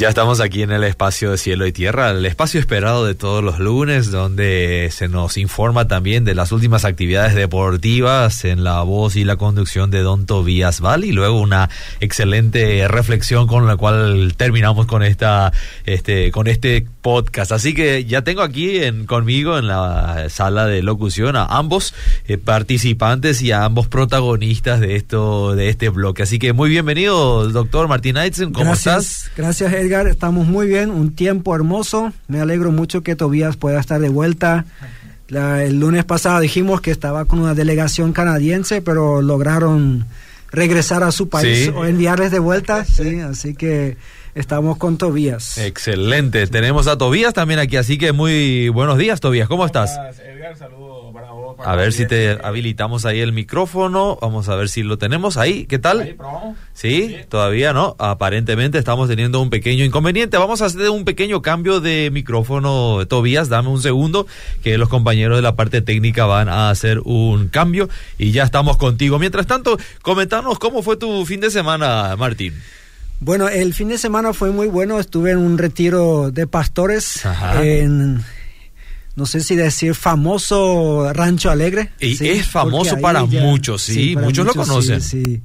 [0.00, 3.44] Ya estamos aquí en el espacio de cielo y tierra, el espacio esperado de todos
[3.44, 9.16] los lunes, donde se nos informa también de las últimas actividades deportivas en la voz
[9.16, 11.68] y la conducción de Don Tobías Val y luego una
[12.00, 15.52] excelente reflexión con la cual terminamos con esta,
[15.84, 17.52] este, con este podcast.
[17.52, 21.94] Así que ya tengo aquí en, conmigo en la sala de locución a ambos
[22.26, 26.22] eh, participantes y a ambos protagonistas de esto, de este bloque.
[26.22, 29.30] Así que muy bienvenido, doctor Martín Aitzen, ¿cómo estás?
[29.36, 30.06] Gracias, Edgar.
[30.06, 32.12] Estamos muy bien, un tiempo hermoso.
[32.28, 34.64] Me alegro mucho que Tobías pueda estar de vuelta.
[35.28, 40.06] el lunes pasado dijimos que estaba con una delegación canadiense, pero lograron
[40.52, 42.84] regresar a su país o enviarles de vuelta.
[42.84, 43.96] Sí, así que
[44.34, 45.58] estamos con Tobías.
[45.58, 46.46] Excelente.
[46.46, 49.48] Tenemos a Tobías también aquí, así que muy buenos días, Tobías.
[49.48, 49.98] ¿Cómo estás?
[50.20, 51.56] Edgar, saludos para vos.
[51.64, 54.18] a ver si te habilitamos ahí el micrófono.
[54.20, 55.66] Vamos a ver si lo tenemos ahí.
[55.66, 56.00] ¿Qué tal?
[56.00, 56.16] Ahí,
[56.72, 57.16] ¿Sí?
[57.28, 57.96] Todavía no.
[57.98, 60.38] Aparentemente estamos teniendo un pequeño inconveniente.
[60.38, 63.48] Vamos a hacer un pequeño cambio de micrófono, Tobías.
[63.48, 64.26] Dame un segundo,
[64.62, 68.76] que los compañeros de la parte técnica van a hacer un cambio y ya estamos
[68.76, 69.18] contigo.
[69.18, 72.54] Mientras tanto, comentanos cómo fue tu fin de semana, Martín.
[73.20, 74.98] Bueno, el fin de semana fue muy bueno.
[74.98, 77.22] Estuve en un retiro de pastores
[77.60, 78.24] en
[79.16, 81.92] no sé si decir famoso Rancho Alegre.
[82.00, 85.02] Y es famoso para muchos, sí, muchos, lo conocen.
[85.02, 85.42] Sí,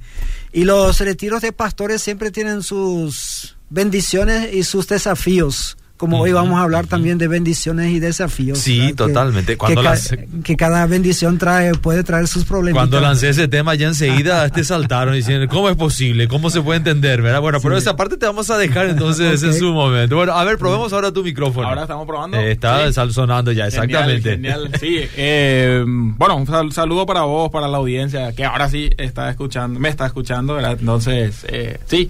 [0.54, 6.60] y los retiros de pastores siempre tienen sus bendiciones y sus desafíos como hoy vamos
[6.60, 8.58] a hablar también de bendiciones y desafíos.
[8.58, 9.58] Sí, totalmente.
[9.58, 9.82] Cuando
[10.44, 12.82] que, cada bendición trae puede traer sus problemas.
[12.82, 16.28] Cuando lancé ese tema ya enseguida te saltaron diciendo, ¿cómo es posible?
[16.28, 17.22] ¿Cómo se puede entender?
[17.22, 17.42] ¿verdad?
[17.42, 20.16] Bueno, pero esa parte te vamos a dejar entonces en su momento.
[20.16, 21.68] Bueno, a ver, probemos ahora tu micrófono.
[21.68, 22.38] Ahora estamos probando.
[22.38, 24.32] Eh, está sonando ya, exactamente.
[24.32, 25.00] Genial, sí.
[25.16, 29.90] Eh, bueno, un saludo para vos, para la audiencia, que ahora sí está escuchando, me
[29.90, 30.78] está escuchando, ¿verdad?
[30.80, 32.10] Entonces, eh, sí.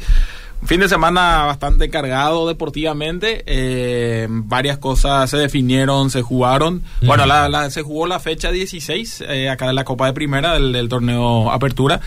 [0.66, 3.44] Fin de semana bastante cargado deportivamente.
[3.46, 6.82] Eh, varias cosas se definieron, se jugaron.
[7.02, 10.90] Bueno, la, se jugó la fecha 16 eh, acá de la Copa de Primera del,
[10.90, 12.02] torneo Apertura.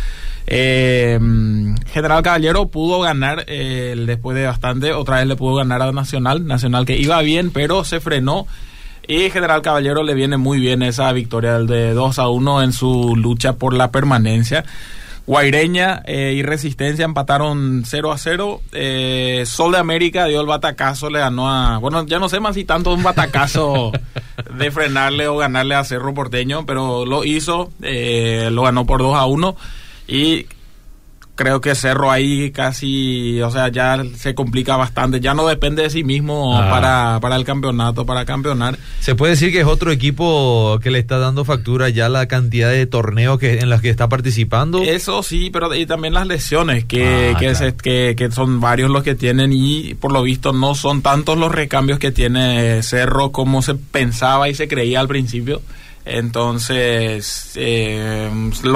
[0.47, 1.21] Eh,
[1.93, 4.93] General Caballero pudo ganar después de bastante.
[4.93, 6.47] Otra vez le pudo ganar a Nacional.
[6.47, 8.47] Nacional que iba bien, pero se frenó.
[9.07, 13.15] Y General Caballero le viene muy bien esa victoria de 2 a 1 en su
[13.17, 14.65] lucha por la permanencia.
[15.29, 18.63] Guaireña eh, y Resistencia empataron 0 a 0.
[18.73, 21.77] Eh, Sol de América dio el batacazo, le ganó a.
[21.77, 23.93] Bueno, ya no sé más si tanto un batacazo
[24.59, 29.17] de frenarle o ganarle a Cerro Porteño, pero lo hizo, eh, lo ganó por 2
[29.17, 29.55] a 1.
[30.09, 30.47] Y
[31.39, 35.21] creo que Cerro ahí casi, o sea, ya se complica bastante.
[35.21, 38.77] Ya no depende de sí mismo para, para el campeonato, para campeonar.
[38.99, 42.71] Se puede decir que es otro equipo que le está dando factura ya la cantidad
[42.71, 44.83] de torneos que, en los que está participando.
[44.83, 49.15] Eso sí, pero y también las lesiones, que, ah, que, que, son varios los que
[49.15, 53.77] tienen y por lo visto no son tantos los recambios que tiene Cerro como se
[53.77, 55.63] pensaba y se creía al principio.
[56.05, 58.31] Entonces, eh,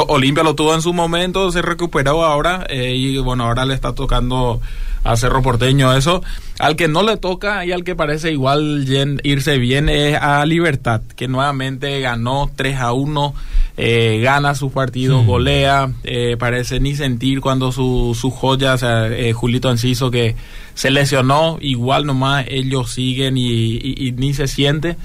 [0.09, 3.95] Olimpia lo tuvo en su momento, se recuperó ahora eh, y bueno, ahora le está
[3.95, 4.61] tocando
[5.03, 6.23] a Cerro Porteño eso.
[6.59, 8.87] Al que no le toca y al que parece igual
[9.23, 13.35] irse bien es a Libertad, que nuevamente ganó 3 a 1,
[13.79, 19.09] eh, gana su partido, golea, eh, parece ni sentir cuando su, su joya, o sea,
[19.33, 20.37] Julito Enciso que
[20.75, 24.97] se lesionó, igual nomás ellos siguen y ni se siente.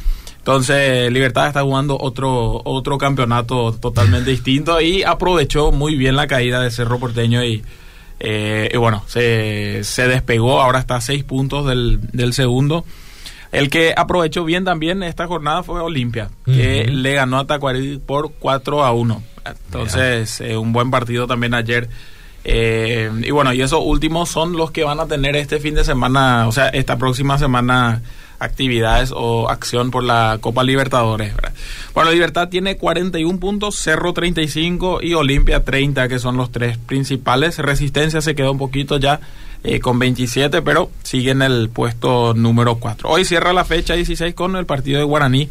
[0.48, 6.62] Entonces, Libertad está jugando otro, otro campeonato totalmente distinto y aprovechó muy bien la caída
[6.62, 7.66] de Cerro Porteño y,
[8.22, 12.86] eh, bueno, se, se, despegó, ahora está a seis puntos del, del, segundo.
[13.52, 18.32] El que aprovechó bien también esta jornada fue Olimpia, que le ganó a Tacuarí por
[18.40, 19.24] 4 a 1.
[19.66, 21.90] Entonces, eh, un buen partido también ayer.
[22.50, 25.84] Eh, y bueno, y esos últimos son los que van a tener este fin de
[25.84, 28.02] semana, o sea, esta próxima semana
[28.40, 31.34] actividades o acción por la Copa Libertadores.
[31.94, 37.60] Bueno, Libertad tiene 41 puntos, Cerro 35 y Olimpia 30, que son los tres principales.
[37.60, 39.20] Resistencia se quedó un poquito ya
[39.66, 43.10] eh, con 27, pero sigue en el puesto número 4.
[43.10, 45.50] Hoy cierra la fecha 16 con el partido de Guaraní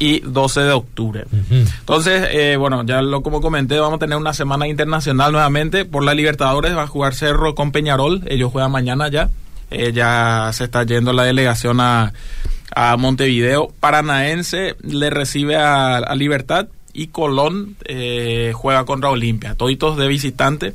[0.00, 1.24] y 12 de octubre.
[1.50, 6.02] Entonces, eh, bueno, ya lo como comenté, vamos a tener una semana internacional nuevamente por
[6.02, 6.74] la Libertadores.
[6.74, 8.22] Va a jugar Cerro con Peñarol.
[8.26, 9.28] Ellos juegan mañana ya.
[9.70, 12.14] Eh, ya se está yendo la delegación a,
[12.74, 13.72] a Montevideo.
[13.78, 19.54] Paranaense le recibe a, Libertad y Colón eh, juega contra Olimpia.
[19.54, 20.74] Toditos de visitante.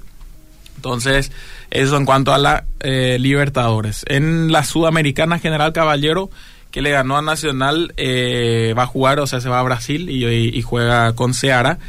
[0.75, 1.31] Entonces,
[1.71, 4.05] eso en cuanto a la eh, Libertadores.
[4.07, 6.29] En la Sudamericana General Caballero,
[6.75, 10.61] que le ganó a Nacional, va a jugar, o sea, se va a Brasil y,
[10.61, 11.79] juega con Seara.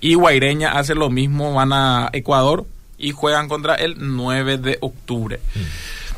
[0.00, 2.64] Y Guaireña hace lo mismo, van a Ecuador
[2.96, 5.38] y juegan contra el 9 de octubre.
[5.54, 5.60] Mm.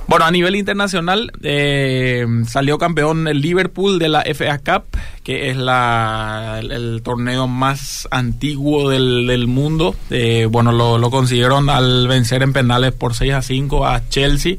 [0.06, 5.56] Bueno, a nivel internacional eh, salió campeón el Liverpool de la FA Cup, que es
[5.56, 9.96] la, el, torneo más antiguo del, mundo.
[10.10, 14.56] Eh, bueno, lo, lo, consiguieron al vencer en penales por 6 a 5 a Chelsea.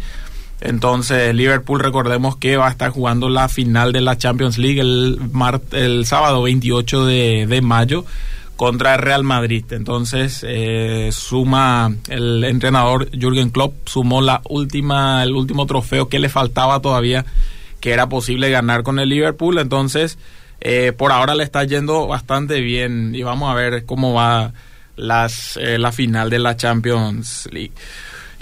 [0.66, 5.20] Entonces, Liverpool, recordemos que va a estar jugando la final de la Champions League el,
[5.72, 8.06] el sábado 28 de, de mayo
[8.56, 9.66] contra Real Madrid.
[9.72, 16.30] Entonces eh, suma el entrenador Jürgen Klopp sumó la última el último trofeo que le
[16.30, 17.26] faltaba todavía
[17.80, 19.58] que era posible ganar con el Liverpool.
[19.58, 20.18] Entonces
[20.62, 24.54] eh, por ahora le está yendo bastante bien y vamos a ver cómo va
[24.96, 27.74] las eh, la final de la Champions League.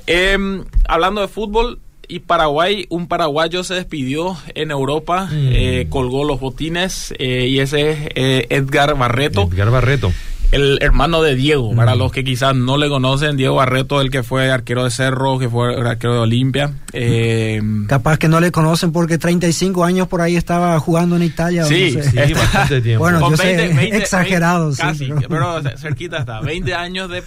[0.06, 5.50] Em, hablando de fútbol, y Paraguay, un paraguayo se despidió en Europa, mm.
[5.52, 9.50] eh, colgó los botines eh, y ese es eh, Edgar Barreto.
[9.52, 10.12] Edgar Barreto
[10.54, 14.22] el hermano de Diego, para los que quizás no le conocen, Diego Barreto, el que
[14.22, 16.72] fue arquero de Cerro, que fue arquero de Olimpia.
[16.94, 21.66] Eh, Capaz que no le conocen porque 35 años por ahí estaba jugando en Italia.
[21.66, 23.04] Sí, sí, bastante tiempo.
[23.04, 23.66] Bueno, yo sé,
[23.98, 24.72] exagerado.
[24.76, 25.60] casi, pero...
[25.76, 26.42] cerquita está.
[26.42, 27.22] 20 años de,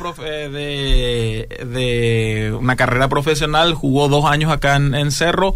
[0.49, 5.55] de, de, una carrera profesional, jugó dos años acá en, Cerro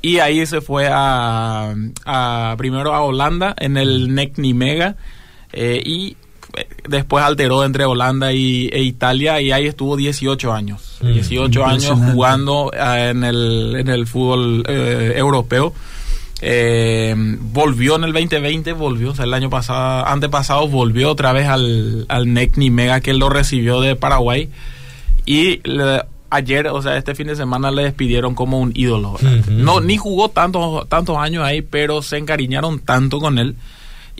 [0.00, 1.74] y ahí se fue a,
[2.04, 4.96] a, primero a Holanda en el NEC Nimega
[5.52, 6.16] eh, y
[6.88, 10.98] después alteró entre Holanda y, e Italia y ahí estuvo 18 años.
[11.00, 15.72] 18 mm, años jugando eh, en el, en el fútbol eh, europeo.
[16.44, 21.46] Eh, volvió en el 2020, volvió, o sea, el año pasado, antepasado, volvió otra vez
[21.46, 24.50] al, al NEC Mega que él lo recibió de Paraguay.
[25.24, 25.60] Y
[26.30, 29.16] ayer, o sea, este fin de semana le despidieron como un ídolo.
[29.48, 33.54] No, ni jugó tantos, tantos años ahí, pero se encariñaron tanto con él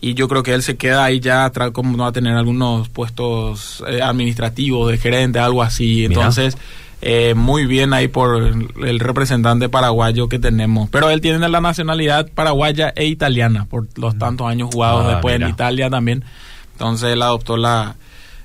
[0.02, 2.88] y yo creo que él se queda ahí ya como no va a tener algunos
[2.88, 6.04] puestos eh, administrativos de gerente algo así.
[6.04, 6.58] Entonces
[7.00, 10.90] eh, muy bien ahí por el representante paraguayo que tenemos.
[10.90, 15.36] Pero él tiene la nacionalidad paraguaya e italiana por los tantos años jugados ah, después
[15.36, 16.24] en Italia también.
[16.72, 17.94] Entonces él adoptó la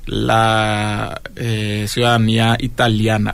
[0.05, 3.33] la eh, ciudadanía italiana.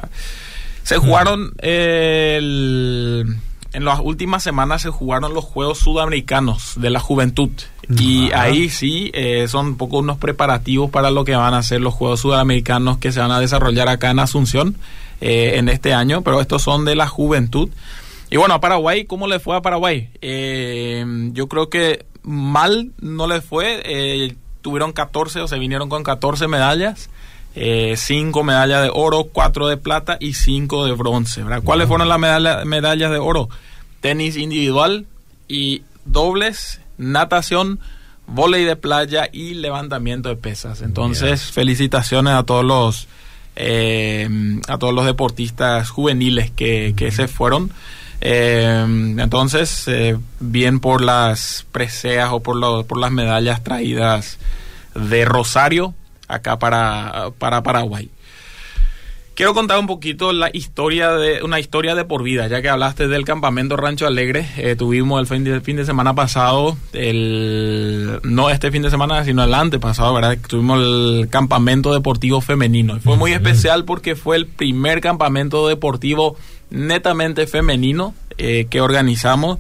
[0.84, 3.38] Se jugaron el
[3.74, 7.52] en las últimas semanas se jugaron los Juegos Sudamericanos de la Juventud.
[7.90, 11.82] Y ahí sí eh, son un poco unos preparativos para lo que van a ser
[11.82, 14.76] los Juegos Sudamericanos que se van a desarrollar acá en Asunción
[15.22, 17.70] eh, en este año, pero estos son de la Juventud.
[18.30, 20.10] Y bueno, a Paraguay, ¿cómo le fue a Paraguay?
[20.22, 24.34] Eh, yo creo que mal no le fue.
[24.62, 27.10] tuvieron 14 o se vinieron con 14 medallas.
[27.56, 31.44] 5 medallas de oro, 4 de plata y 5 de bronce.
[31.64, 33.50] ¿Cuáles fueron las medallas de oro?
[34.02, 35.06] Tenis individual
[35.48, 37.80] y dobles natación,
[38.28, 40.82] volei de playa y levantamiento de pesas.
[40.82, 43.08] Entonces, felicitaciones a todos los
[43.56, 44.28] eh,
[44.68, 47.72] a todos los deportistas juveniles que, se fueron.
[48.22, 48.86] Eh,
[49.18, 54.40] entonces, eh, bien por las preseas o por, por las medallas traídas
[54.96, 55.94] de Rosario
[56.28, 58.10] acá para, para Paraguay.
[59.36, 63.08] Quiero contar un poquito la historia de una historia de por vida, ya que hablaste
[63.08, 64.48] del campamento Rancho Alegre.
[64.58, 69.26] Eh, tuvimos el fin de, fin de semana pasado, el no este fin de semana,
[69.26, 70.38] sino el antepasado, ¿verdad?
[70.48, 73.00] Tuvimos el campamento deportivo femenino.
[73.00, 76.38] fue muy especial porque fue el primer campamento deportivo
[76.70, 79.58] netamente femenino eh, que organizamos.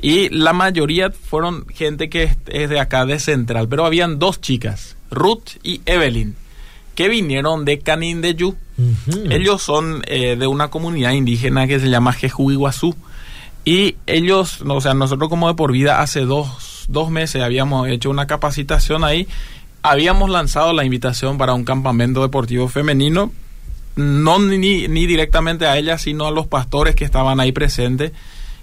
[0.00, 4.96] Y la mayoría fueron gente que es de acá de Central, pero habían dos chicas,
[5.10, 6.36] Ruth y Evelyn
[7.00, 8.56] que vinieron de Canindeyú.
[9.30, 12.94] Ellos son eh, de una comunidad indígena que se llama Jeju Iguazú.
[13.64, 18.10] Y ellos, o sea, nosotros como de por vida hace dos, dos meses habíamos hecho
[18.10, 19.28] una capacitación ahí.
[19.82, 23.32] Habíamos lanzado la invitación para un campamento deportivo femenino,
[23.96, 28.12] no ni, ni directamente a ellas, sino a los pastores que estaban ahí presentes.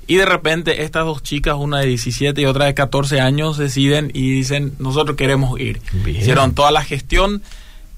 [0.07, 4.09] Y de repente estas dos chicas, una de 17 y otra de 14 años, deciden
[4.13, 5.81] y dicen, nosotros queremos ir.
[6.05, 7.41] Hicieron toda la gestión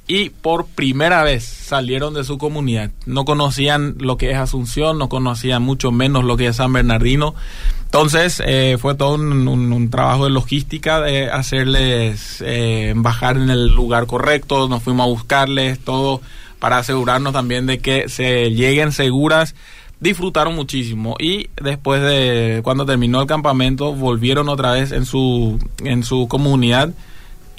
[0.10, 2.90] y por primera vez salieron de su comunidad.
[3.06, 7.36] No conocían lo que es Asunción, no conocían mucho menos lo que es San Bernardino.
[7.86, 14.08] Entonces eh, fue todo un, trabajo de logística de hacerles eh, bajar en el lugar
[14.08, 16.22] correcto, nos fuimos a buscarles todo
[16.58, 19.54] para asegurarnos también de que se lleguen seguras.
[20.00, 26.04] Disfrutaron muchísimo y después de cuando terminó el campamento volvieron otra vez en su en
[26.04, 26.94] su comunidad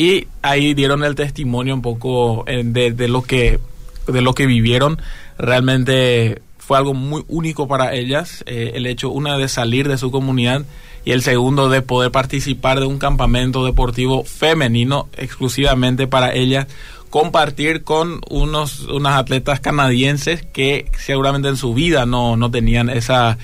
[0.01, 3.61] y ahí dieron el testimonio un poco eh, de, lo que
[4.07, 4.99] de lo que vivieron.
[5.37, 10.11] Realmente fue algo muy único para ellas eh, el hecho una de salir de su
[10.11, 10.65] comunidad
[11.05, 16.67] y el segundo de poder participar de un campamento deportivo femenino exclusivamente para ellas
[17.11, 23.37] compartir con unos unas atletas canadienses que seguramente en su vida no, no tenían esa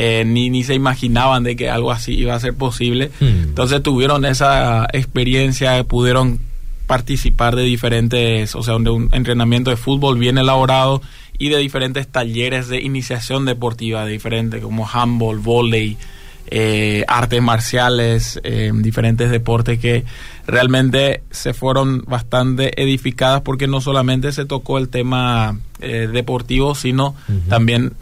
[0.00, 3.10] eh, ni, ni se imaginaban de que algo así iba a ser posible.
[3.18, 3.48] Hmm.
[3.48, 6.38] Entonces tuvieron esa experiencia, pudieron
[6.86, 11.02] participar de diferentes, o sea, de un entrenamiento de fútbol bien elaborado
[11.36, 15.96] y de diferentes talleres de iniciación deportiva diferentes como handball, volley,
[16.48, 20.04] eh, artes marciales, eh, diferentes deportes que
[20.46, 27.16] realmente se fueron bastante edificadas porque no solamente se tocó el tema eh, deportivo, sino
[27.48, 27.94] también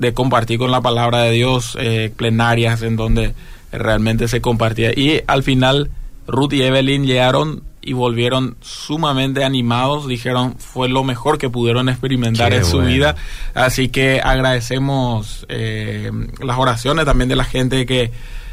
[0.00, 3.34] de compartir con la palabra de Dios, eh, plenarias en donde
[3.70, 4.92] realmente se compartía.
[4.96, 5.90] Y al final
[6.26, 12.52] Ruth y Evelyn llegaron y volvieron sumamente animados, dijeron fue lo mejor que pudieron experimentar
[12.52, 13.16] en su vida,
[13.54, 16.10] así que agradecemos eh,
[16.42, 18.10] las oraciones también de la gente que eh,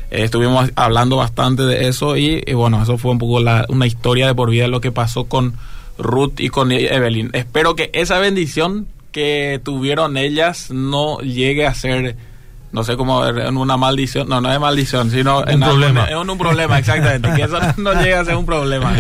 [0.10, 4.36] estuvimos hablando bastante de eso y, bueno, eso fue un poco la, una historia de
[4.36, 5.56] por vida de lo que pasó con
[5.98, 7.30] Ruth y con Evelyn.
[7.34, 12.16] Espero que esa bendición que tuvieron ellas no llegue a ser
[12.72, 16.06] no sé cómo en una maldición, no, no es maldición, sino un problema.
[16.06, 18.94] es un, problema, exactamente, que eso no llegue a ser un problema.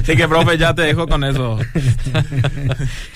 [0.00, 1.58] Así que, profe, ya te dejo con eso.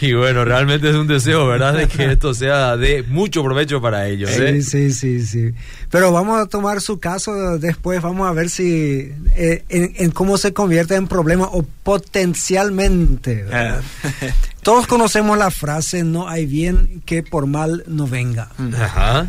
[0.00, 1.75] Y bueno, realmente es un deseo, ¿verdad?
[1.75, 4.30] De que esto sea de mucho provecho para ellos.
[4.30, 4.61] ¿eh?
[4.62, 5.54] Sí, sí, sí, sí.
[5.90, 10.52] Pero vamos a tomar su caso después, vamos a ver si, eh, en, cómo se
[10.52, 13.47] convierte en problema o potencialmente.
[14.62, 18.49] Todos conocemos la frase, no hay bien que por mal no venga.
[18.78, 19.28] Ajá.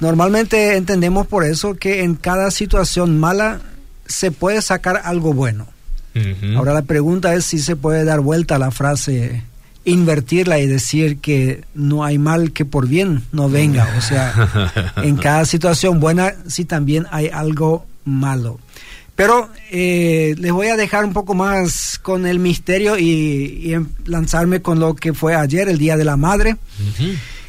[0.00, 3.60] Normalmente entendemos por eso que en cada situación mala
[4.06, 5.66] se puede sacar algo bueno.
[6.56, 9.42] Ahora la pregunta es si se puede dar vuelta a la frase,
[9.84, 13.86] invertirla y decir que no hay mal que por bien no venga.
[13.98, 18.58] O sea, en cada situación buena sí también hay algo malo.
[19.16, 24.78] Pero eh, les voy a dejar un poco más con el misterio y, lanzarme con
[24.78, 26.56] lo que fue ayer, el Día de la Madre.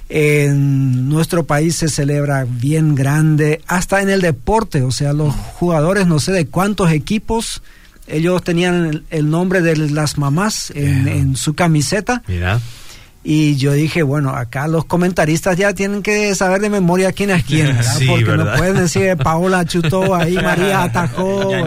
[0.10, 6.08] En nuestro país se celebra bien grande, hasta en el deporte, o sea, los jugadores,
[6.08, 7.62] no sé de cuántos equipos,
[8.08, 12.24] ellos tenían el, nombre de las mamás en, su camiseta.
[12.28, 12.62] Mira.
[13.30, 17.44] Y yo dije, bueno, acá los comentaristas ya tienen que saber de memoria quién es
[17.44, 18.00] quién, ¿verdad?
[18.08, 21.52] Porque no pueden decir Paola chutó ahí, María atajó.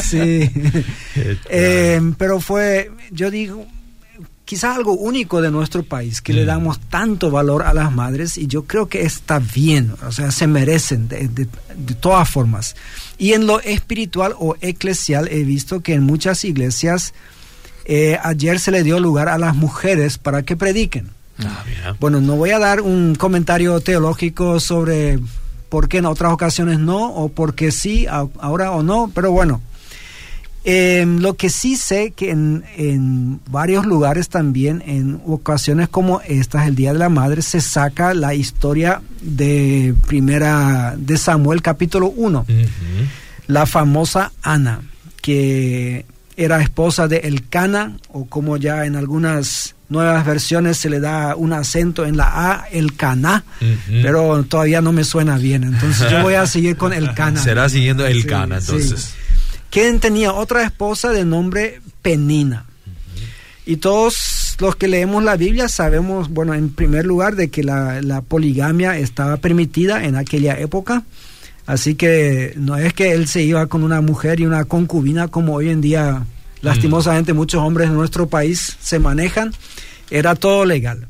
[0.00, 0.48] sí.
[1.48, 3.66] Eh, pero fue, yo digo,
[4.44, 6.46] quizás algo único de nuestro país, que le mm.
[6.46, 10.46] damos tanto valor a las madres y yo creo que está bien, o sea, se
[10.46, 11.48] merecen de, de,
[11.98, 12.76] todas formas.
[13.18, 17.12] Y en lo espiritual o eclesial he visto que en muchas iglesias
[17.86, 21.08] eh, ayer se le dio lugar a las mujeres para que prediquen.
[21.38, 25.18] Ah, bueno, no voy a dar un comentario teológico sobre
[25.68, 29.60] por qué en otras ocasiones no, o por qué sí, ahora o no, pero bueno.
[30.68, 36.66] Em, lo que sí sé que en, en, varios lugares también, en ocasiones como estas,
[36.66, 42.46] el Día de la Madre, se saca la historia de primera de Samuel capítulo 1.
[43.46, 44.80] La famosa Ana,
[45.22, 46.04] que
[46.36, 51.52] era esposa de Elcana, o como ya en algunas nuevas versiones se le da un
[51.52, 53.44] acento en la A, Elcana,
[54.02, 57.40] pero todavía no me suena bien, entonces yo voy a seguir con Elcana.
[57.40, 59.14] Será siguiendo Elcana, entonces.
[59.70, 62.64] Quien tenía otra esposa de nombre Penina.
[63.64, 68.00] Y todos los que leemos la Biblia sabemos, bueno, en primer lugar, de que la,
[68.00, 71.02] la poligamia estaba permitida en aquella época.
[71.66, 75.54] Así que no es que él se iba con una mujer y una concubina como
[75.54, 76.24] hoy en día
[76.62, 79.52] lastimosamente muchos hombres en nuestro país se manejan.
[80.10, 81.08] Era todo legal.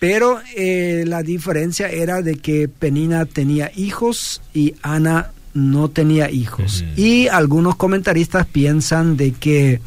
[0.00, 6.84] Pero eh, la diferencia era de que Penina tenía hijos y Ana no tenía hijos.
[6.96, 9.80] Y algunos comentaristas piensan de que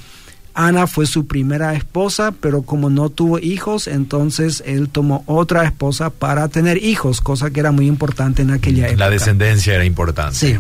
[0.58, 6.10] Ana fue su primera esposa, pero como no tuvo hijos, entonces él tomó otra esposa
[6.10, 9.06] para tener hijos, cosa que era muy importante en aquella época.
[9.06, 10.36] La descendencia era importante.
[10.36, 10.58] Sí.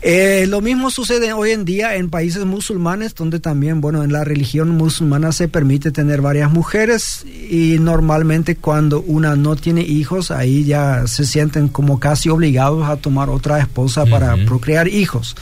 [0.00, 4.24] Eh, lo mismo sucede hoy en día en países musulmanes, donde también, bueno, en la
[4.24, 10.64] religión musulmana se permite tener varias mujeres y normalmente cuando una no tiene hijos, ahí
[10.64, 15.36] ya se sienten como casi obligados a tomar otra esposa para procrear hijos.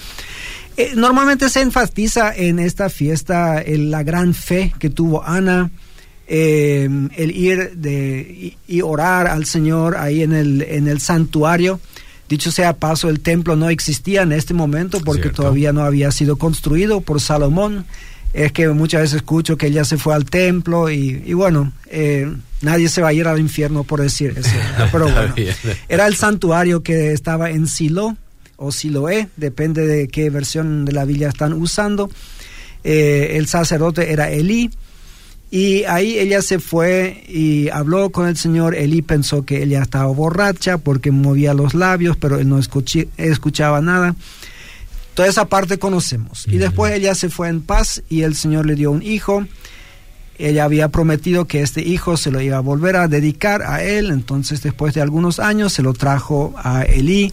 [0.81, 5.71] Eh, normalmente se enfatiza en esta fiesta la gran fe que tuvo Ana,
[6.27, 11.81] em, el ir de, y, orar al Señor ahí en el, en el santuario.
[12.31, 16.37] Dicho sea paso, el templo no existía en este momento porque todavía no había sido
[16.37, 17.85] construido por Salomón.
[18.33, 22.33] es que muchas veces escucho que ella se fue al templo y, bueno, eh,
[22.63, 24.49] nadie se va a ir al infierno por decir eso.
[24.93, 25.35] Pero bueno,
[25.91, 28.17] era el santuario que estaba en Silo
[28.63, 32.11] o Siloé, depende de qué versión de la Biblia están usando.
[32.85, 34.71] Eh, el sacerdote era Elí.
[35.51, 38.75] Y ahí ella se fue y habló con el Señor.
[38.75, 44.15] Elí pensó que ella estaba borracha porque movía los labios, pero él no escuchaba nada.
[45.15, 46.47] Toda esa parte conocemos.
[46.47, 49.47] Y después ella se fue en paz y el Señor le dio un hijo.
[50.39, 54.11] Ella había prometido que este hijo se lo iba a volver a dedicar a él.
[54.11, 57.33] Entonces después de algunos años se lo trajo a Elí.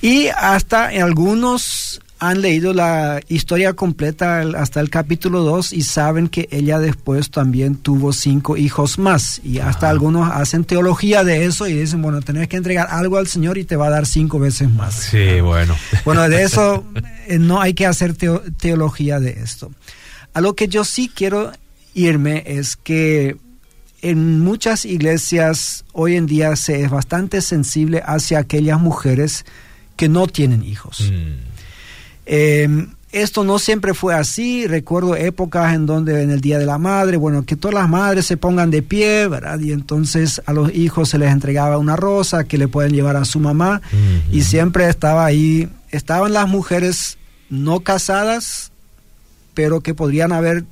[0.00, 6.48] Y hasta algunos han leído la historia completa hasta el capítulo 2 y saben que
[6.50, 9.40] ella después también tuvo cinco hijos más.
[9.44, 13.26] Y hasta algunos hacen teología de eso y dicen, bueno, tenés que entregar algo al
[13.26, 14.94] Señor y te va a dar cinco veces más.
[14.94, 15.76] Sí, bueno.
[16.04, 16.84] Bueno, de eso
[17.26, 19.72] eh, no hay que hacer teología de esto.
[20.32, 21.52] A lo que yo sí quiero
[21.94, 23.36] irme es que
[24.02, 29.44] en muchas iglesias hoy en día se es bastante sensible hacia aquellas mujeres
[29.96, 31.10] que no tienen hijos.
[31.10, 31.56] Mm.
[32.26, 34.66] Em, esto no siempre fue así.
[34.66, 38.26] Recuerdo épocas en donde en el Día de la Madre, bueno, que todas las madres
[38.26, 39.58] se pongan de pie, ¿verdad?
[39.60, 43.24] Y entonces a los hijos se les entregaba una rosa que le pueden llevar a
[43.24, 43.80] su mamá.
[44.30, 47.16] Y siempre estaba ahí, estaban las mujeres
[47.48, 48.72] no casadas,
[49.54, 50.64] pero que podrían haber,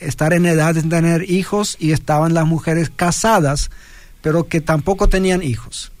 [0.00, 3.70] estar en edad de tener hijos, y estaban las mujeres casadas,
[4.22, 5.92] pero que tampoco tenían hijos.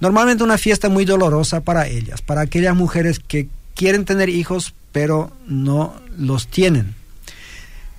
[0.00, 5.30] Normalmente una fiesta muy dolorosa para ellas, para aquellas mujeres que quieren tener hijos, pero
[5.46, 6.94] no los tienen.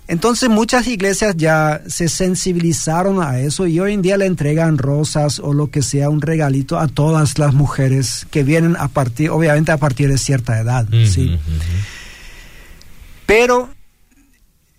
[0.08, 5.40] Entonces muchas iglesias ya se sensibilizaron a eso y hoy en día le entregan rosas
[5.40, 9.72] o lo que sea, un regalito a todas las mujeres que vienen a partir, obviamente
[9.72, 10.86] a partir de cierta edad.
[11.06, 11.40] ¿sí?
[13.26, 13.70] Pero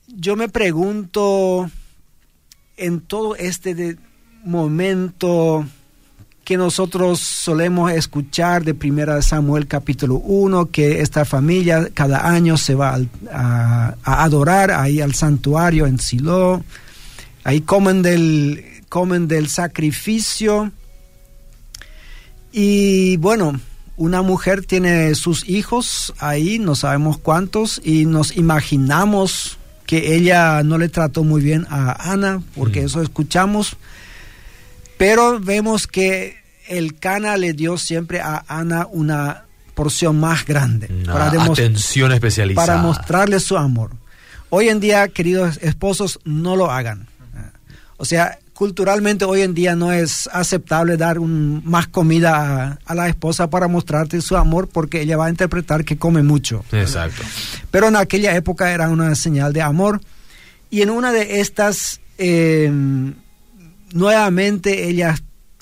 [0.08, 1.70] yo me pregunto
[2.76, 3.96] en todo este
[4.44, 5.66] momento
[6.44, 12.74] que nosotros solemos escuchar de Primera Samuel capítulo 1, que esta familia cada año se
[12.74, 12.98] va
[13.32, 16.64] a, adorar ahí al santuario en Silo,
[17.44, 20.72] ahí comen del, comen del sacrificio.
[22.50, 23.60] Y bueno,
[23.96, 30.76] una mujer tiene sus hijos ahí, no sabemos cuántos, y nos imaginamos que ella no
[30.76, 32.86] le trató muy bien a Ana, porque mm.
[32.86, 33.76] eso escuchamos
[35.02, 36.36] pero vemos que
[36.68, 40.86] el Cana le dio siempre a Ana una porción más grande.
[41.04, 42.66] para atención especializada.
[42.66, 43.90] Para mostrarle su amor.
[44.48, 47.08] Hoy en día, queridos esposos, no lo hagan.
[47.96, 53.08] O sea, culturalmente hoy en día no es aceptable dar un, más comida a, la
[53.08, 56.64] esposa para mostrarte su amor porque ella va a interpretar que come mucho.
[56.70, 57.24] Exacto.
[57.72, 60.00] Pero en aquella época era una señal de amor.
[60.70, 62.70] Y en una de estas eh,
[63.94, 65.16] nuevamente ella,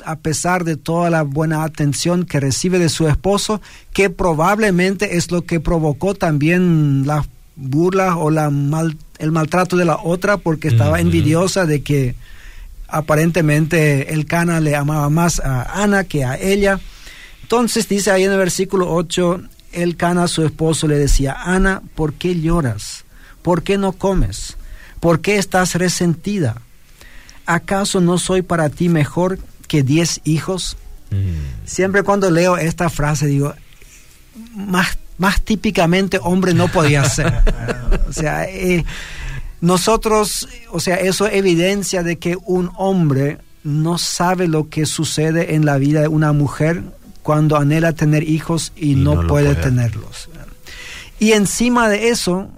[0.04, 3.60] a pesar de toda la buena atención que recibe de su esposo,
[3.92, 7.24] que probablemente es lo que provocó también la
[7.56, 12.14] burla o la mal, el maltrato de la otra, porque estaba envidiosa de que
[12.88, 16.80] aparentemente el Cana le amaba más a Ana que a ella.
[17.42, 22.14] Entonces dice ahí en el versículo 8, el Cana su esposo le decía, Ana, ¿por
[22.14, 23.04] qué lloras?
[23.42, 24.56] ¿Por qué no comes?
[25.00, 26.62] ¿Por qué estás resentida?
[27.54, 30.76] ¿Acaso no soy para ti mejor que diez hijos?
[31.10, 31.66] Mm.
[31.66, 33.54] Siempre cuando leo esta frase digo,
[34.54, 37.32] más, más típicamente hombre no podía ser.
[38.08, 38.84] o sea, eh,
[39.60, 45.66] nosotros, o sea, eso evidencia de que un hombre no sabe lo que sucede en
[45.66, 46.82] la vida de una mujer
[47.22, 50.30] cuando anhela tener hijos y, no, puede tenerlos.
[51.18, 52.48] Y encima de eso,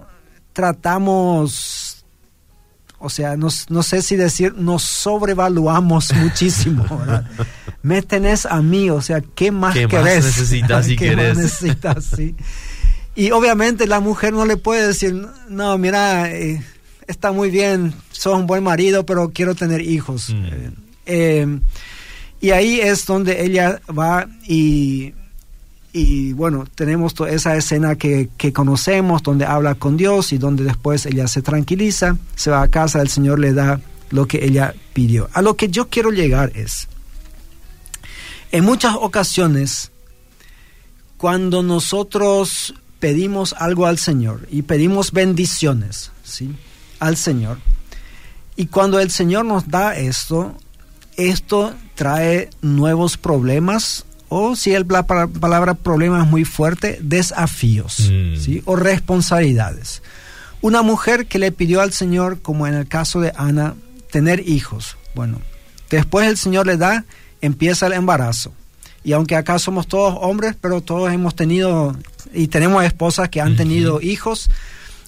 [0.53, 1.82] tratamos
[3.03, 6.85] o sea, no, sé si decir, nos sobrevaluamos muchísimo.
[7.81, 10.23] Me tenés a mí, o sea, ¿qué más ¿Qué querés?
[10.23, 12.33] Más necesitas si ¿Qué más necesitas, sí.
[13.13, 15.13] Y obviamente la mujer no le puede decir,
[15.49, 16.63] no, mira, eh,
[17.05, 20.29] está muy bien, sos un buen marido, pero quiero tener hijos.
[20.29, 20.45] Mm.
[21.05, 21.59] Eh,
[22.39, 25.13] y ahí es donde ella va y
[25.95, 31.05] y bueno, tenemos toda esa escena que, conocemos, donde habla con Dios y donde después
[31.05, 33.79] ella se tranquiliza, se va a casa, el Señor le da
[34.09, 35.29] lo que ella pidió.
[35.33, 36.87] A lo que yo quiero llegar es,
[38.51, 39.91] en muchas ocasiones,
[41.17, 46.55] cuando nosotros pedimos algo al Señor y pedimos bendiciones, ¿sí?
[46.99, 47.59] Al Señor,
[48.55, 50.55] y cuando el Señor nos da esto,
[51.17, 58.37] esto trae nuevos problemas o si el, la palabra problema es muy fuerte, desafíos mm.
[58.37, 58.63] ¿sí?
[58.65, 60.01] o responsabilidades.
[60.61, 63.75] Una mujer que le pidió al Señor, como en el caso de Ana,
[64.09, 64.97] tener hijos.
[65.13, 65.39] Bueno,
[65.91, 67.05] después el Señor le da,
[67.41, 68.53] empieza el embarazo.
[69.03, 71.95] Y aunque acá somos todos hombres, pero todos hemos tenido
[72.33, 74.49] y tenemos esposas que han tenido hijos,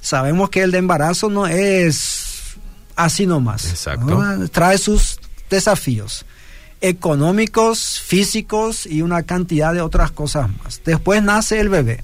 [0.02, 2.58] sabemos que el de embarazo no es
[2.96, 3.66] así nomás.
[3.72, 4.22] Exacto.
[4.52, 6.26] Trae sus desafíos
[6.88, 10.82] económicos, físicos y una cantidad de otras cosas más.
[10.86, 12.04] Después nace el bebé.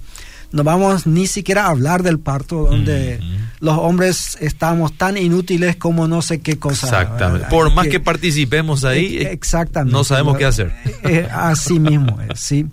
[0.52, 3.22] No vamos ni siquiera a hablar del parto donde
[3.62, 6.88] los hombres estamos tan inútiles como no sé qué cosa.
[6.88, 7.48] Exactamente.
[7.50, 9.94] Por más que, participemos ahí, exactamente.
[9.94, 10.74] no sabemos qué hacer.
[11.04, 12.66] Eh, así mismo es, sí.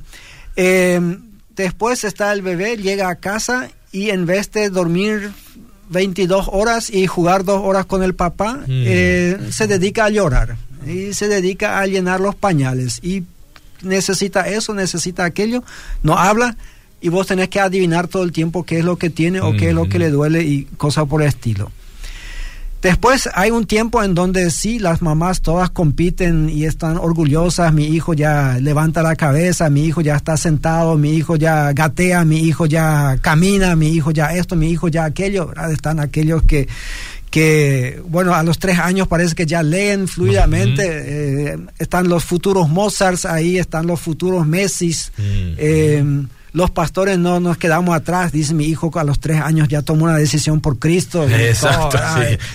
[0.57, 1.21] Em,
[1.55, 5.31] después está el bebé, llega a casa y en vez de dormir
[5.91, 8.65] 22 horas y jugar dos horas con el papá, mm.
[8.67, 10.57] eh, se dedica a llorar
[10.89, 13.01] y se dedica a llenar los pañales.
[13.03, 13.25] Y
[13.83, 15.63] necesita eso, necesita aquello,
[16.03, 16.57] no habla
[17.01, 19.69] y vos tenés que adivinar todo el tiempo qué es lo que tiene o qué
[19.69, 21.71] es lo que le duele y cosas por el estilo.
[22.83, 27.87] Después hay un tiempo en donde sí, las mamás todas compiten y están orgullosas, mi
[27.87, 32.39] hijo ya levanta la cabeza, mi hijo ya está sentado, mi hijo ya gatea, mi
[32.39, 36.69] hijo ya camina, mi hijo ya esto, mi hijo ya aquello, están aquellos que,
[37.31, 42.69] que, bueno, a los tres años parece que ya leen fluidamente, eh, están los futuros
[42.69, 45.13] Mozarts ahí, están los futuros Messis.
[45.19, 46.05] eh,
[46.53, 50.05] los pastores no nos quedamos atrás, dice mi hijo a los tres años ya tomó
[50.05, 51.29] una decisión por Cristo.
[51.29, 51.99] Exacto,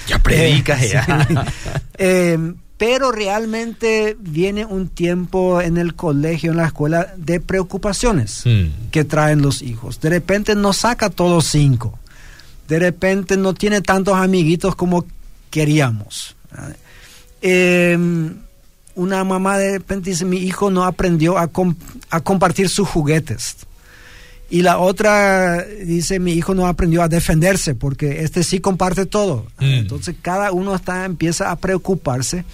[0.07, 0.81] ya predicas
[1.97, 8.89] eh, pero realmente viene un tiempo en el colegio, en la escuela, de preocupaciones hmm.
[8.91, 10.01] que traen los hijos.
[10.01, 11.97] De repente no saca todos cinco.
[12.67, 15.05] De repente no tiene tantos amiguitos como
[15.49, 16.35] queríamos.
[17.41, 17.97] Eh,
[18.95, 21.49] una mamá de repente dice, mi hijo no aprendió a,
[22.09, 23.57] a compartir sus juguetes.
[24.49, 29.47] Y la otra dice, mi hijo no aprendió a defenderse porque este sí comparte todo.
[29.59, 29.63] Mm.
[29.63, 32.45] Entonces cada uno está, empieza a preocuparse.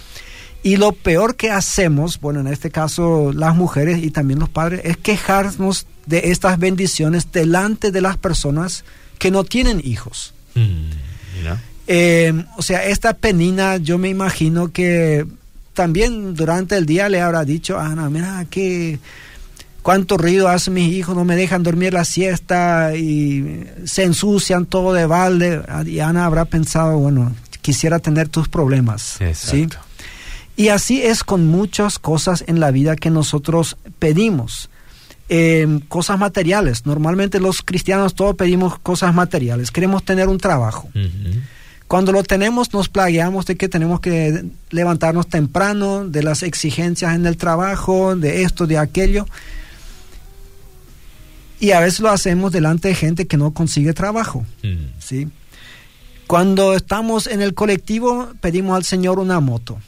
[0.62, 4.80] Y lo peor que hacemos, bueno, en este caso las mujeres y también los padres,
[4.84, 8.84] es quejarnos de estas bendiciones delante de las personas
[9.20, 10.32] que no tienen hijos.
[10.56, 10.90] Mm,
[11.86, 15.26] eh, o sea, esta penina, yo me imagino que
[15.74, 18.98] también durante el día le habrá dicho, Ana, mira, que
[19.82, 24.94] cuánto ruido hacen mis hijos, no me dejan dormir la siesta y se ensucian todo
[24.94, 25.62] de balde.
[25.84, 29.18] Y Ana habrá pensado, bueno, quisiera tener tus problemas.
[29.34, 29.68] ¿sí?
[30.56, 34.70] Y así es con muchas cosas en la vida que nosotros pedimos.
[35.32, 36.86] Eh, cosas materiales.
[36.86, 39.70] Normalmente los cristianos todos pedimos cosas materiales.
[39.70, 40.88] Queremos tener un trabajo.
[41.86, 47.26] Cuando lo tenemos nos plagueamos de que tenemos que levantarnos temprano, de las exigencias en
[47.26, 49.24] el trabajo, de esto, de aquello.
[51.60, 54.44] Y a veces lo hacemos delante de gente que no consigue trabajo.
[54.64, 54.98] Mm.
[54.98, 55.28] ¿sí?
[56.26, 59.78] Cuando estamos en el colectivo, pedimos al Señor una moto.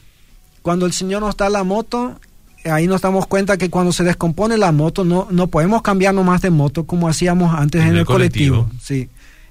[0.63, 2.21] Cuando el Señor nos da la moto,
[2.65, 6.43] ahí nos damos cuenta que cuando se descompone la moto, no, no podemos cambiarnos más
[6.43, 8.69] de moto como hacíamos antes en, el, colectivo.
[8.83, 9.09] Sí.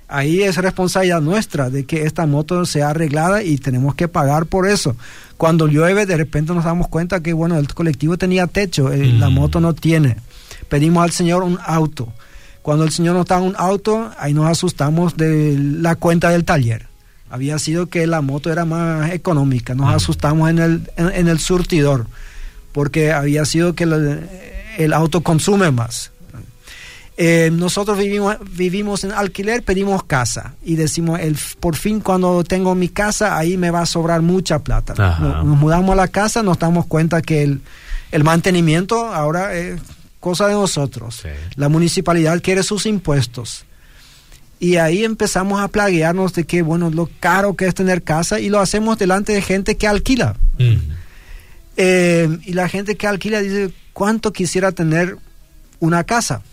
[0.07, 4.67] Ahí es responsabilidad nuestra de que esta moto sea arreglada y tenemos que pagar por
[4.67, 4.95] eso.
[5.37, 9.29] Cuando llueve, de repente nos damos cuenta que, bueno, el colectivo tenía techo, eh, la
[9.29, 9.33] mm.
[9.33, 10.17] moto no tiene
[10.71, 12.11] pedimos al Señor un auto.
[12.61, 16.87] Cuando el Señor nos da un auto, ahí nos asustamos de la cuenta del taller.
[17.29, 22.07] Había sido que la moto era más económica, nos asustamos en el, en, el surtidor,
[22.71, 23.83] porque había sido que
[24.77, 26.11] el, auto consume más.
[27.17, 32.73] Eh, nosotros vivimos, vivimos en alquiler, pedimos casa y decimos, el, por fin cuando tengo
[32.73, 34.93] mi casa, ahí me va a sobrar mucha plata.
[35.19, 37.61] Nos, mudamos a la casa, nos damos cuenta que el,
[38.11, 39.79] el mantenimiento ahora es
[40.19, 41.23] cosa de nosotros.
[41.55, 43.65] La municipalidad quiere sus impuestos.
[44.59, 48.49] Y ahí empezamos a plaguearnos de que, bueno, lo caro que es tener casa y
[48.49, 50.35] lo hacemos delante de gente que alquila.
[50.59, 50.75] Mm.
[51.83, 55.17] Eh, y la gente que alquila dice, ¿cuánto quisiera tener
[55.79, 56.43] una casa?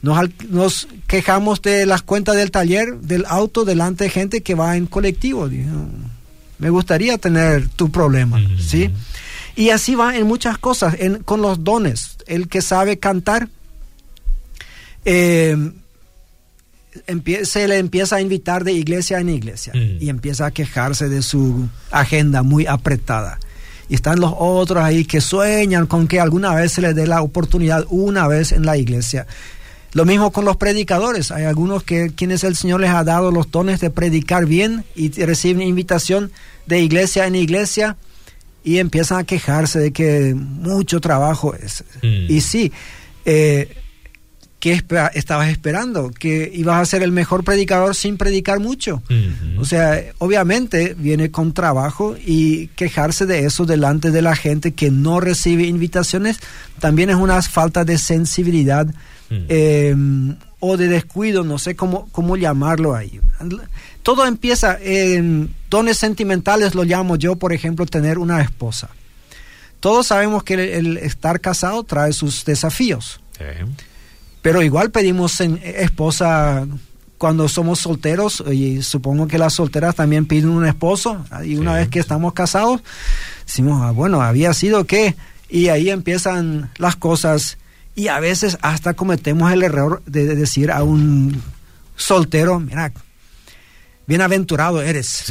[0.00, 4.76] Nos, nos, quejamos de las cuentas del taller, del auto, delante de gente que va
[4.76, 5.50] en colectivo.
[6.58, 8.40] me gustaría tener tu problema.
[8.60, 8.92] ¿sí?
[9.56, 12.18] Y así va en muchas cosas, en, con los dones.
[12.28, 13.48] El que sabe cantar,
[15.04, 15.72] eh,
[17.42, 20.00] se le empieza a invitar de iglesia en iglesia mm.
[20.00, 23.40] y empieza a quejarse de su agenda muy apretada.
[23.88, 27.22] Y están los otros ahí que sueñan con que alguna vez se les dé la
[27.22, 29.26] oportunidad una vez en la iglesia.
[29.92, 31.30] Lo mismo con los predicadores.
[31.30, 35.10] Hay algunos que quienes el Señor les ha dado los dones de predicar bien y
[35.10, 36.30] reciben invitación
[36.66, 37.96] de iglesia en iglesia
[38.62, 41.84] y empiezan a quejarse de que mucho trabajo es.
[42.02, 42.26] Mm.
[42.30, 42.72] Y sí,
[43.24, 43.74] eh,
[44.60, 44.82] ¿qué
[45.14, 46.10] estabas esperando?
[46.10, 49.02] Que ibas a ser el mejor predicador sin predicar mucho.
[49.58, 54.90] O sea, obviamente viene con trabajo y quejarse de eso delante de la gente que
[54.90, 56.38] no recibe invitaciones
[56.80, 58.86] también es una falta de sensibilidad
[59.30, 63.20] em, o de descuido, no sé cómo, cómo llamarlo ahí.
[64.02, 68.88] Todo empieza en dones sentimentales, lo llamo yo, por ejemplo, tener una esposa.
[69.80, 73.20] Todos sabemos que el, estar casado trae sus desafíos.
[74.48, 76.66] Pero igual pedimos en, esposa
[77.18, 81.88] cuando somos solteros, y supongo que las solteras también piden un esposo, y una vez
[81.88, 82.80] que estamos casados,
[83.44, 85.16] decimos, ah, bueno, había sido que,
[85.50, 87.58] y ahí empiezan las cosas,
[87.94, 91.42] y a veces hasta cometemos el error de, decir a un
[91.96, 92.90] soltero, mira,
[94.06, 95.30] bienaventurado eres,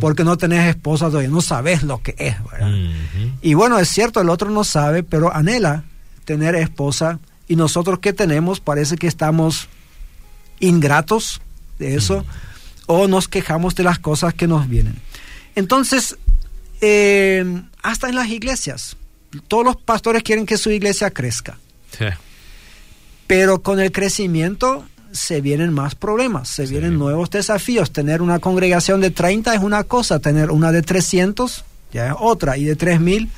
[0.00, 2.34] porque no tenés esposa todavía, no sabes lo que es,
[3.42, 5.84] Y bueno, es cierto, el otro no sabe, pero anhela
[6.24, 9.68] tener esposa y nosotros que tenemos parece que estamos
[10.60, 11.40] ingratos
[11.78, 12.24] de eso
[12.86, 14.96] o nos quejamos de las cosas que nos vienen.
[15.54, 16.16] Entonces,
[16.80, 18.96] eh, hasta en las iglesias,
[19.48, 21.58] todos los pastores quieren que su iglesia crezca.
[23.26, 27.90] Pero con el crecimiento se vienen más problemas, se vienen nuevos desafíos.
[27.90, 32.56] Tener una congregación de 30 es una cosa, tener una de 300 ya es otra,
[32.58, 33.30] y de 3000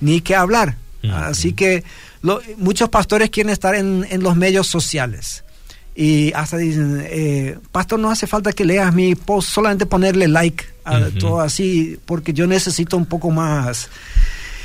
[0.00, 0.76] ni que hablar.
[1.02, 1.84] Así que
[2.56, 5.44] muchos pastores quieren estar en, los medios sociales.
[5.94, 10.64] Y hasta dicen, eh, pastor, no hace falta que leas mi post, solamente ponerle like
[10.84, 13.90] a todo así, porque yo necesito un poco más.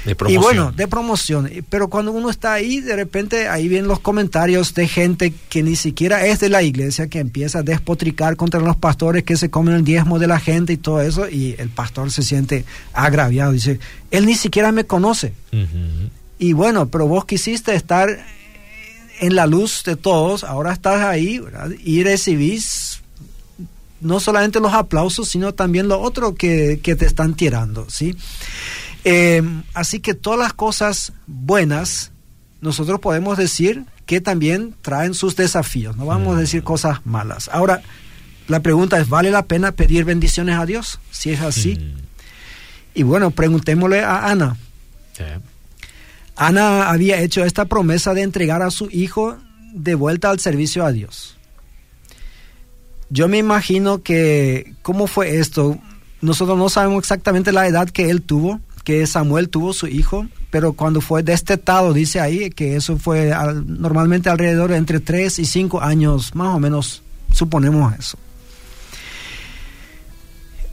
[0.05, 1.49] De y bueno, de promoción.
[1.69, 5.77] Pero cuando uno está ahí, de repente ahí vienen los comentarios de gente que ni
[5.77, 9.75] siquiera es de la iglesia, que empieza a despotricar contra los pastores que se comen
[9.75, 11.29] el diezmo de la gente y todo eso.
[11.29, 13.53] Y el pastor se siente agraviado.
[13.53, 13.79] Dice,
[14.11, 15.33] él ni siquiera me conoce.
[16.43, 18.09] Y bueno, pero vos quisiste estar
[19.21, 21.41] en la luz de todos, ahora estás ahí
[21.85, 22.99] y recibís
[24.01, 28.17] no solamente los aplausos, sino también lo otro que, te están tirando, ¿sí?
[29.05, 32.11] Em, así que todas las cosas buenas,
[32.59, 36.65] nosotros podemos decir que también traen sus desafíos, no vamos a decir mm.
[36.65, 37.49] cosas malas.
[37.53, 37.81] Ahora,
[38.49, 40.99] la pregunta es, ¿vale la pena pedir bendiciones a Dios?
[41.09, 41.75] Si es así.
[41.75, 42.01] Mm.
[42.95, 44.57] Y bueno, preguntémosle a Ana.
[46.35, 49.37] Ana había hecho esta promesa de entregar a su hijo
[49.73, 51.37] de vuelta al servicio a Dios.
[53.09, 55.77] Yo me imagino que, ¿cómo fue esto?
[56.21, 60.73] Nosotros no sabemos exactamente la edad que él tuvo, que Samuel tuvo su hijo, pero
[60.73, 63.31] cuando fue destetado, dice ahí que eso fue
[63.65, 68.17] normalmente alrededor de entre 3 y 5 años, más o menos, suponemos eso.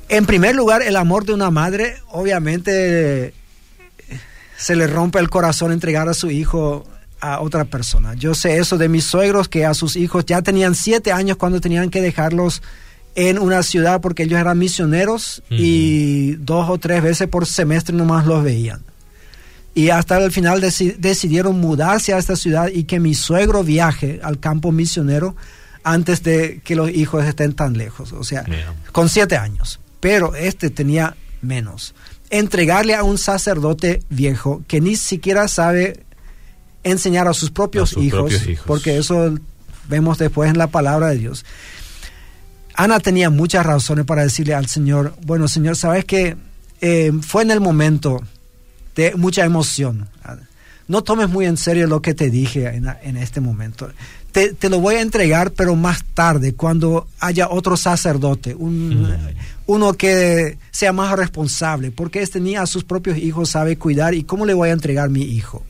[0.08, 3.32] En primer lugar, el amor de una madre, obviamente
[4.60, 6.84] se le rompe el corazón entregar a su hijo
[7.20, 8.14] a otra persona.
[8.14, 11.60] Yo sé eso de mis suegros que a sus hijos ya tenían siete años cuando
[11.60, 12.62] tenían que dejarlos
[13.14, 18.26] en una ciudad porque ellos eran misioneros y dos o tres veces por semestre nomás
[18.26, 18.82] los veían.
[19.74, 24.40] Y hasta el final decidieron mudarse a esta ciudad y que mi suegro viaje al
[24.40, 25.36] campo misionero
[25.84, 28.44] antes de que los hijos estén tan lejos, o sea,
[28.92, 29.80] con siete años.
[30.00, 31.94] Pero este tenía menos
[32.30, 36.04] entregarle a un sacerdote viejo que ni siquiera sabe
[36.84, 38.32] enseñar a sus propios, hijos,
[38.66, 39.34] porque eso
[39.88, 41.44] vemos después en la palabra de Dios.
[42.74, 46.36] Ana tenía muchas razones para decirle al Señor, bueno Señor, sabes que
[46.80, 48.22] eh, fue en el momento
[48.94, 50.08] de mucha emoción.
[50.88, 53.90] No tomes muy en serio lo que te dije en, este momento.
[54.32, 59.18] Te, lo voy a entregar, pero más tarde, cuando haya otro sacerdote, un, mm
[59.70, 64.24] uno que sea más responsable, porque este ni a sus propios hijos sabe cuidar y
[64.24, 65.64] cómo le voy a entregar mi hijo.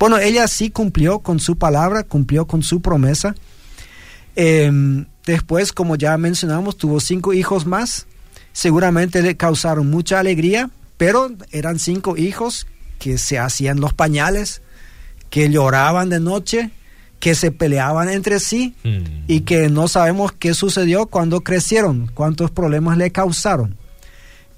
[0.00, 3.36] Bueno, ella sí cumplió con su palabra, cumplió con su promesa.
[4.34, 8.08] Em, después, como ya mencionamos, tuvo cinco hijos más.
[8.52, 12.66] Seguramente le causaron mucha alegría, pero eran cinco hijos
[12.98, 14.60] que se hacían los pañales,
[15.30, 16.72] que lloraban de noche,
[17.24, 19.24] que se peleaban entre sí mm.
[19.28, 23.76] y que no sabemos qué sucedió cuando crecieron, cuántos problemas le causaron.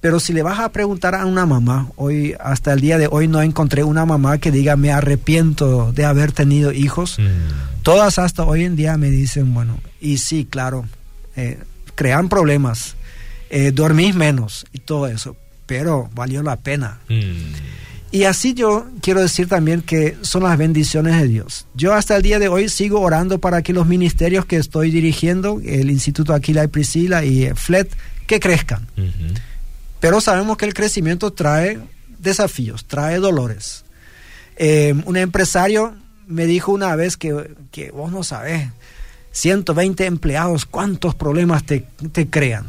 [0.00, 3.28] Pero si le vas a preguntar a una mamá, hoy hasta el día de hoy
[3.28, 7.20] no encontré una mamá que diga me arrepiento de haber tenido hijos.
[7.20, 7.82] Mm.
[7.84, 10.86] Todas hasta hoy en día me dicen, bueno, y sí, claro,
[11.36, 11.60] eh,
[11.94, 12.96] crean problemas,
[13.48, 16.98] eh, dormís menos y todo eso, pero valió la pena.
[17.08, 17.85] Mm.
[18.10, 21.66] Y así yo quiero decir también que son las bendiciones de Dios.
[21.74, 25.60] Yo hasta el día de hoy sigo orando para que los ministerios que estoy dirigiendo,
[25.64, 27.92] el Instituto Aquila y Priscila y FLET,
[28.26, 28.86] que crezcan.
[30.00, 31.78] Pero sabemos que el crecimiento trae
[32.18, 33.84] desafíos, trae dolores.
[34.56, 35.94] Eh, un empresario
[36.26, 38.68] me dijo una vez que, que vos no sabés,
[39.36, 41.80] 120 empleados, ¿cuántos problemas te,
[42.12, 42.66] te crean?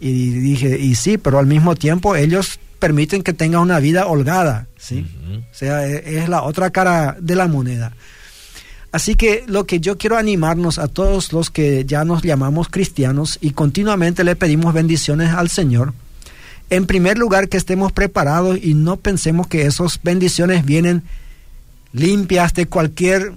[0.00, 4.66] Y dije, y sí, pero al mismo tiempo ellos permiten que tenga una vida holgada,
[4.76, 5.06] ¿sí?
[5.52, 7.92] O sea, e, es la otra cara de la moneda.
[8.92, 13.38] Así que lo que yo quiero animarnos a todos los que ya nos llamamos cristianos
[13.40, 15.94] y continuamente le pedimos bendiciones al Señor,
[16.70, 21.04] en primer lugar que estemos preparados y no pensemos que esas bendiciones vienen
[21.92, 23.32] limpias de cualquier,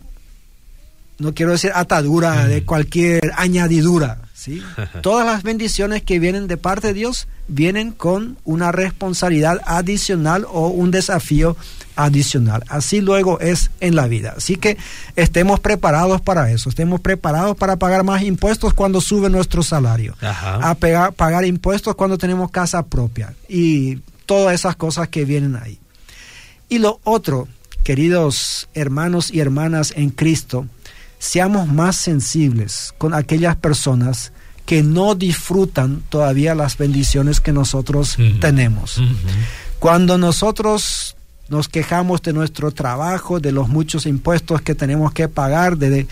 [1.20, 4.23] no quiero decir atadura, de cualquier añadidura.
[4.34, 4.62] ¿Sí?
[5.02, 10.68] Todas las bendiciones que vienen de parte de Dios vienen con una responsabilidad adicional o
[10.68, 11.56] un desafío
[11.96, 12.64] adicional.
[12.68, 14.34] Así luego es en la vida.
[14.38, 14.78] Así que
[15.16, 20.76] estemos preparados para eso, estemos preparados para pagar más impuestos cuando sube nuestro salario, a
[21.16, 25.80] pagar impuestos cuando tenemos casa propia y todas esas cosas que vienen ahí.
[26.70, 27.48] Y lo otro,
[27.84, 30.66] queridos hermanos y hermanas en Cristo,
[31.24, 34.34] seamos más sensibles con aquellas personas
[34.66, 39.02] que no disfrutan todavía las bendiciones que nosotros tenemos.
[39.80, 41.16] Cuando nosotros
[41.54, 46.08] nos quejamos de nuestro trabajo, de los muchos impuestos que tenemos que pagar, de,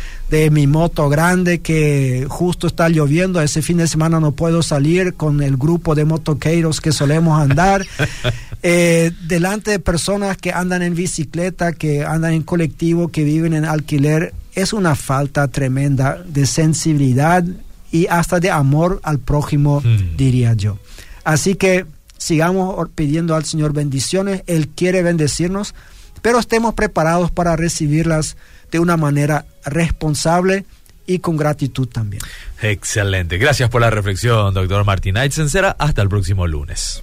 [0.51, 5.41] mi moto grande que justo está lloviendo, ese fin de semana no puedo salir con
[5.41, 7.88] el grupo de motoqueiros que solemos andar,
[8.63, 13.65] eh, delante de personas que andan en bicicleta, que andan en colectivo, que viven en
[13.65, 17.43] alquiler, es una falta tremenda de sensibilidad
[17.91, 20.15] y hasta de amor al prójimo, hmm.
[20.15, 20.77] diría yo.
[21.23, 21.88] Así que
[22.21, 25.73] sigamos pidiendo al Señor bendiciones, Él quiere bendecirnos,
[26.21, 28.38] pero estemos preparados para recibirlas
[28.71, 30.65] de una manera responsable
[31.07, 32.21] y con gratitud también.
[32.62, 33.39] Excelente.
[33.39, 36.99] Gracias por la reflexión, doctor Martín Será Hasta el próximo lunes.